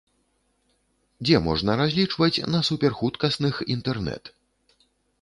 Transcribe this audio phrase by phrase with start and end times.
[1.25, 4.37] Дзе можна разлічваць на суперхуткасных інтэрнэт?